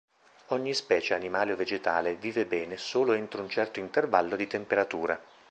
[0.47, 5.21] Ogni specie animale o vegetale vive bene solo entro un certo intervallo di temperatura.